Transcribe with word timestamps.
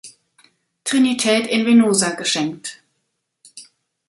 Trinität 0.83 1.45
in 1.45 1.63
Venosa 1.67 2.15
geschenkt. 2.15 2.81